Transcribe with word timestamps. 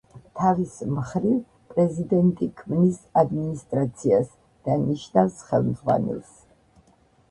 თავის 0.37 0.77
მხრივ, 0.93 1.35
პრეზიდენტი 1.75 2.49
ქმნის 2.63 2.99
ადმინისტრაციას 3.25 4.35
და 4.69 4.83
ნიშნავს 4.89 5.49
ხელმძღვანელს. 5.49 6.39